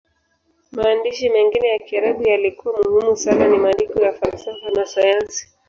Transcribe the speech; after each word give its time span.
Maandishi 0.71 1.29
mengine 1.29 1.67
ya 1.69 1.79
Kiarabu 1.79 2.23
yaliyokuwa 2.27 2.83
muhimu 2.83 3.17
sana 3.17 3.47
ni 3.47 3.57
maandiko 3.57 3.99
ya 4.01 4.13
falsafa 4.13 4.69
na 4.75 4.85
sayansi. 4.85 5.47